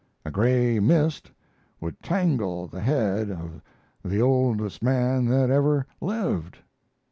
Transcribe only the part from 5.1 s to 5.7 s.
that